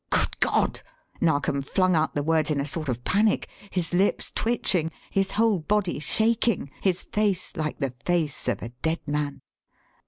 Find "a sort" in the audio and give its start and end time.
2.59-2.89